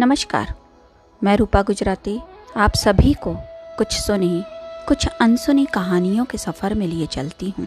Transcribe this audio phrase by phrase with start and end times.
[0.00, 0.52] नमस्कार।
[1.22, 2.20] मैं रूपा गुजराती।
[2.56, 3.32] आप सभी को
[3.78, 4.42] कुछ सुनी,
[4.88, 7.66] कुछ अनसुनी कहानियों के सफ़र में लिए चलती हूँ।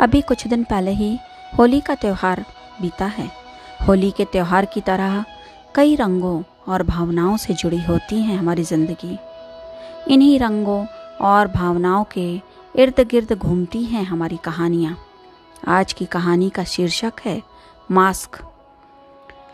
[0.00, 1.18] अभी कुछ दिन पहले ही
[1.58, 2.44] होली का त्यौहार
[2.80, 3.30] बीता है।
[3.88, 5.24] होली के त्यौहार की तरह
[5.74, 9.18] कई रंगों और भावनाओं से जुड़ी होती हैं हमारी ज़िंदगी।
[10.14, 10.86] इन्हीं रंगों
[11.20, 12.28] और भावनाओं के
[12.76, 14.96] इर्द गिर्द घूमती हैं हमारी कहानियाँ।
[15.68, 17.42] आज की कहानी का शीर्षक है,
[17.90, 18.42] मास्क।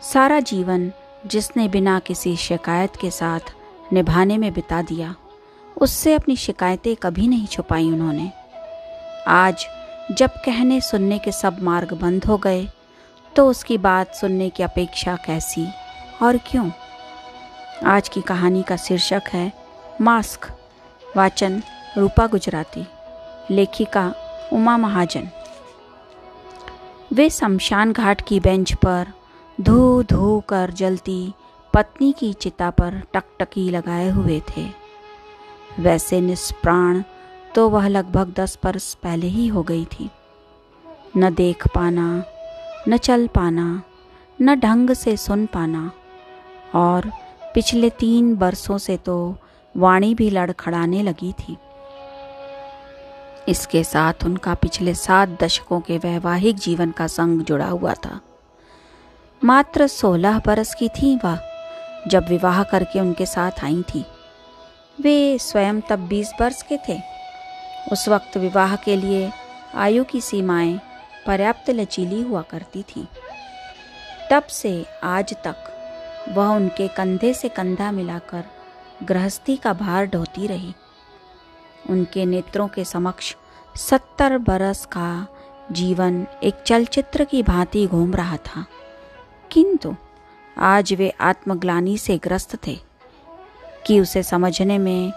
[0.03, 0.91] सारा जीवन
[1.25, 3.53] जिसने बिना किसी शिकायत के साथ
[3.93, 5.15] निभाने में बिता दिया,
[5.77, 8.31] उससे अपनी शिकायतें कभी नहीं छुपाई उन्होंने।
[9.27, 9.65] आज
[10.11, 12.67] जब कहने सुनने के सब मार्ग बंद हो गए
[13.35, 15.65] तो उसकी बात सुनने की अपेक्षा कैसी
[16.21, 16.69] और क्यों?
[17.85, 19.51] आज की कहानी का शीर्षक है,
[20.01, 20.47] मास्क,
[21.17, 21.61] वाचन,
[21.97, 22.85] रूपा गुजराती,
[23.51, 24.13] लेखिका
[24.53, 25.29] उमा महाजन।
[27.13, 29.07] वे शमशान घाट की बेंच पर
[29.61, 31.33] धू धू कर जलती
[31.73, 34.65] पत्नी की चिता पर टकटकी लगाए हुए थे।
[35.79, 37.03] वैसे निष्प्राण
[37.55, 40.09] तो वह लगभग दस बरस पहले ही हो गई थी।
[41.17, 42.23] न देख पाना,
[42.87, 43.81] न चल पाना,
[44.41, 45.91] न ढंग से सुन पाना,
[46.75, 47.11] और
[47.55, 49.37] पिछले तीन बरसों से तो
[49.77, 51.57] वाणी भी लड़खड़ाने लगी थी।
[53.47, 58.19] इसके साथ उनका पिछले सात दशकों के वैवाहिक जीवन का संग जुड़ा हुआ था।
[59.45, 61.39] मात्र सोलह बरस की थी वह,
[62.07, 64.05] जब विवाह करके उनके साथ आई थी।
[65.01, 67.01] वे स्वयं तब बीस वर्ष के थे।
[67.91, 69.31] उस वक्त विवाह के लिए
[69.75, 70.79] आयु की सीमाएँ
[71.27, 73.05] पर्याप्त लचीली हुआ करती थीं।
[74.31, 75.55] तब से आज तक
[76.29, 78.43] वह उनके कंधे से कंधा मिलाकर
[79.03, 80.73] गृहस्थी का भार ढोती रही।
[81.89, 83.35] उनके नेत्रों के समक्ष
[83.75, 85.27] सत्तर बरस का
[85.71, 88.65] जीवन एक चलचित्र की भांति घूम रहा था।
[89.51, 89.95] किंतु
[90.57, 92.79] आज वे आत्मग्लानी से ग्रस्त थे
[93.87, 95.11] कि उसे समझने में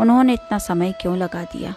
[0.00, 1.74] उन्होंने इतना समय क्यों लगा दिया?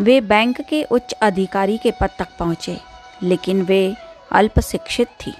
[0.00, 2.78] वे बैंक के उच्च अधिकारी के पद तक पहुँचे,
[3.22, 3.94] लेकिन वे
[4.32, 5.34] अल्प शिक्षित थी।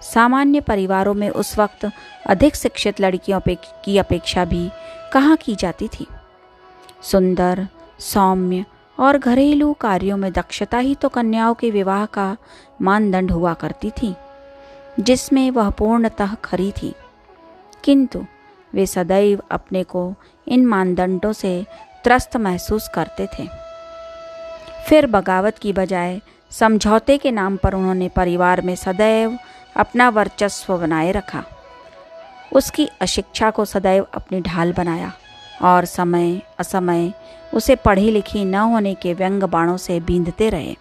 [0.00, 1.90] सामान्य परिवारों में उस वक्त
[2.26, 3.40] अधिक शिक्षित लड़कियों
[3.84, 4.70] की अपेक्षा भी
[5.12, 6.06] कहाँ की जाती थी?
[7.02, 7.68] सुंदर,
[8.00, 8.64] सौम्य
[9.00, 12.36] और घरेलू कार्यों में दक्षता ही तो कन्याओं के विवाह का
[12.82, 14.14] मानदंड हुआ करती थी,
[15.00, 16.94] जिसमें वह पूर्णतः खरी थी।
[17.84, 18.24] किंतु
[18.74, 20.14] वे सदैव अपने को
[20.48, 21.66] इन मानदंडों से
[22.04, 23.48] त्रस्त महसूस करते थे।
[24.88, 26.20] फिर बगावत की बजाय
[26.50, 29.38] समझौते के नाम पर उन्होंने परिवार में सदैव
[29.76, 31.44] अपना वर्चस्व बनाए रखा।
[32.52, 35.12] उसकी अशिक्षा को सदैव अपनी ढाल बनाया।
[35.62, 37.12] और समय, असमय,
[37.54, 40.76] उसे पढ़ी लिखी न होने के व्यंग बाणों से बींधते रहे।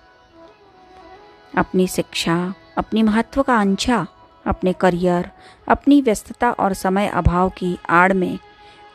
[1.57, 4.07] अपनी शिक्षा, अपनी महत्वाकांक्षा
[4.45, 5.31] अपने करियर,
[5.67, 8.39] अपनी व्यस्तता और समय अभाव की आड़ में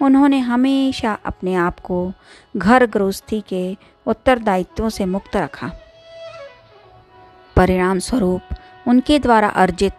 [0.02, 2.12] उन्होंने हमेशा अपने आप को
[2.56, 3.76] घर गृहस्थी के
[4.06, 5.70] उत्तरदायित्वों से मुक्त रखा।
[7.56, 8.40] परिणाम स्वरूप
[8.88, 9.92] उनके द्वारा अर्जित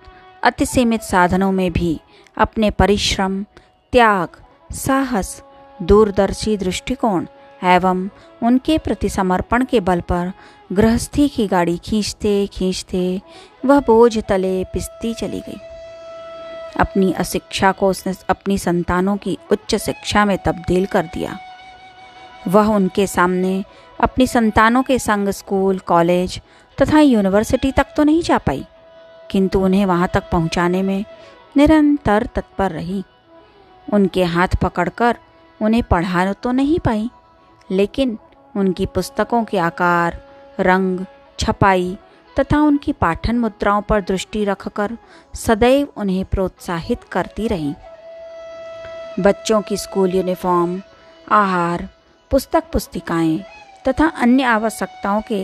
[0.43, 1.99] अति सीमित साधनों में भी
[2.37, 3.43] अपने परिश्रम,
[3.91, 4.27] त्याग,
[4.71, 5.43] साहस
[5.81, 7.25] दूरदर्शी दृष्टिकोण
[7.65, 8.07] एवं
[8.41, 10.31] उनके प्रति समर्पण के बल पर
[10.71, 13.21] गृहस्थी की गाड़ी खींचते खींचते
[13.65, 15.59] वह बोझ तले पिसती चली गई।
[16.79, 21.37] अपनी अशिक्षा को उसने अपनी संतानों की उच्च शिक्षा में तब्दील कर दिया।
[22.47, 23.63] वह उनके सामने
[23.99, 26.39] अपनी संतानों के संग स्कूल, कॉलेज
[26.77, 28.65] तथा यूनिवर्सिटी तक तो नहीं जा पाई,
[29.31, 31.03] किंतु उन्हें वहाँ तक पहुँचाने में
[31.57, 33.03] निरंतर तत्पर रही।
[33.87, 35.17] उनके हाथ पकड़कर
[35.61, 37.09] उन्हें पढ़ा तो नहीं पाई,
[37.71, 38.17] लेकिन
[38.55, 40.21] उनकी पुस्तकों के आकार,
[40.59, 41.05] रंग,
[41.39, 41.97] छपाई
[42.35, 44.97] तथा उनकी पाठन मुद्राओं पर दृष्टि रखकर
[45.35, 47.73] सदैव उन्हें प्रोत्साहित करती रहीं।
[49.19, 50.81] बच्चों की स्कूल यूनिफॉर्म,
[51.31, 51.87] आहार,
[52.31, 53.39] पुस्तक पुस्तिकाएँ
[53.87, 55.41] तथा अन्य आवश्यकताओं के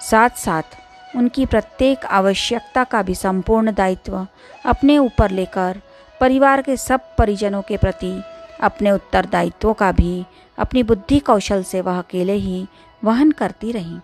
[0.00, 4.26] साथ साथ उनकी प्रत्येक आवश्यकता का भी संपूर्ण दायित्व
[4.66, 5.80] अपने ऊपर लेकर
[6.20, 8.12] परिवार के सब परिजनों के प्रति
[8.60, 10.24] अपने उत्तरदायित्वों का भी,
[10.58, 12.66] अपनी बुद्धि कौशल से वह अकेले ही
[13.04, 14.00] वहन करती रहीं।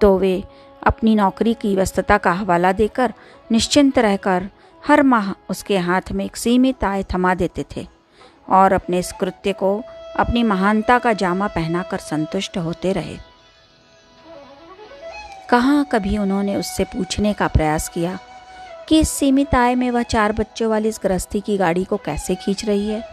[0.00, 0.44] तो वे
[0.82, 3.12] अपनी नौकरी की व्यस्तता का हवाला देकर
[3.50, 4.48] निश्चिंत रहकर
[4.86, 7.86] हर माह उसके हाथ में एक सीमित आय थमा देते थे
[8.48, 9.82] और अपने इस कृत्य को
[10.18, 13.16] अपनी महानता का जामा पहनाकर संतुष्ट होते रहे।
[15.48, 18.18] कहाँ कभी उन्होंने उससे पूछने का प्रयास किया?
[18.88, 22.34] कि इस सीमित आय में वह चार बच्चों वाली इस गृहस्थी की गाड़ी को कैसे
[22.34, 23.04] खींच रही है?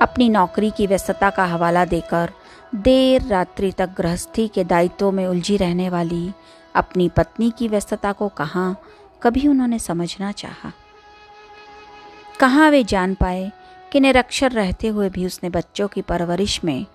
[0.00, 2.30] अपनी नौकरी की व्यस्तता का हवाला देकर
[2.74, 6.32] देर रात्रि तक गृहस्थी के दायित्वों में उलझी रहने वाली
[6.74, 8.80] अपनी पत्नी की व्यस्तता को कहाँ
[9.22, 10.72] कभी उन्होंने समझना चाहा।
[12.40, 13.52] कहाँ वे जान पाए
[13.92, 16.86] कि निरक्षर रहते हुए भी उसने बच्चों की परवरिश में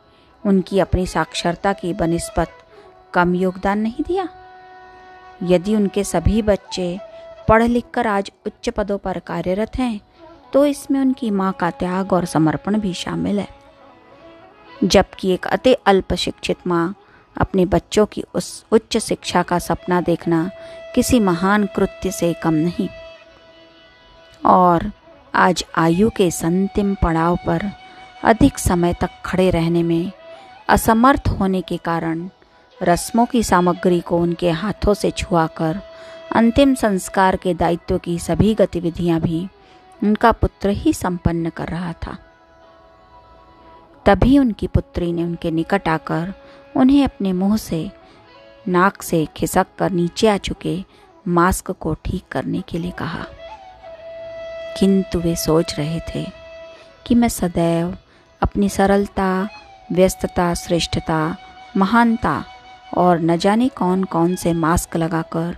[0.46, 2.48] उनकी अपनी साक्षरता की बनस्पत
[3.14, 4.30] कम योगदान नहीं दिया?
[5.44, 7.00] यदि उनके सभी बच्चे
[7.50, 10.00] पढ़ लिख कर आज उच्च पदों पर कार्यरत हैं
[10.54, 13.48] तो इसमें उनकी माँ का त्याग और समर्पण भी शामिल है।
[14.84, 16.94] जबकि एक अति अल्प शिक्षित माँ
[17.36, 20.50] अपने बच्चों की उस उच्च शिक्षा का सपना देखना
[20.96, 22.88] किसी महान कृत्य से कम नहीं।
[24.44, 24.92] और
[25.34, 27.70] आज आयु के अंतिम पड़ाव पर
[28.24, 30.12] अधिक समय तक खड़े रहने में
[30.70, 32.28] असमर्थ होने के कारण
[32.82, 35.82] रस्मों की सामग्री को उनके हाथों से छुआकर
[36.36, 39.48] अंतिम संस्कार के दायित्व की सभी गतिविधियाँ भी
[40.04, 42.18] उनका पुत्र ही संपन्न कर रहा था।
[44.06, 46.34] तभी उनकी पुत्री ने उनके निकट आकर
[46.78, 47.92] उन्हें अपने मुँह से,
[48.68, 50.84] नाक से खिसक कर नीचे आ चुके
[51.28, 53.26] मास्क को ठीक करने के लिए कहा।
[54.80, 56.26] किंतु वे सोच रहे थे
[57.08, 57.98] कि मैं सदैव
[58.42, 59.50] अपनी सरलता,
[59.92, 61.38] व्यस्तता, श्रेष्ठता,
[61.78, 62.46] महानता
[62.98, 65.58] और न जाने कौन कौन से मास्क लगाकर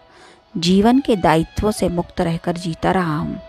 [0.53, 3.39] जीवन के दायित्वों से मुक्त रहकर जीता रहा हूँ।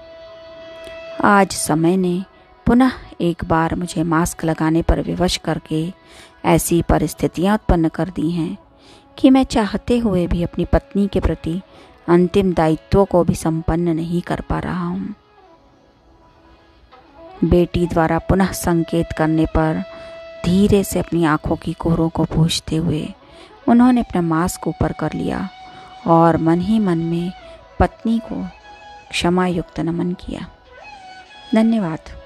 [1.24, 2.24] आज समय ने
[2.66, 5.86] पुनः एक बार मुझे मास्क लगाने पर विवश करके
[6.44, 8.56] ऐसी परिस्थितियाँ उत्पन्न कर दी हैं
[9.18, 11.60] कि मैं चाहते हुए भी अपनी पत्नी के प्रति
[12.08, 15.14] अंतिम दायित्वों को भी संपन्न नहीं कर पा रहा हूँ।
[17.44, 19.82] बेटी द्वारा पुनः संकेत करने पर
[20.44, 23.06] धीरे से अपनी आँखों की कोहरों को पूछते हुए
[23.68, 25.48] उन्होंने अपना मास्क ऊपर कर लिया।
[26.06, 27.32] और मन ही मन में
[27.80, 28.48] पत्नी को
[29.10, 30.46] क्षमायुक्त नमन किया।
[31.54, 32.21] धन्यवाद।